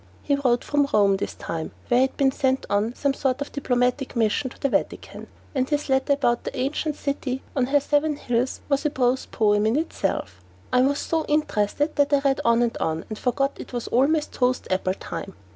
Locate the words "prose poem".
8.89-9.67